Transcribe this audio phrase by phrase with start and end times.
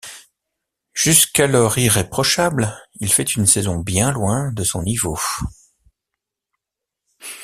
[0.95, 5.19] Jusqu'alors irréprochable, il fait une saison bien loin de son niveau.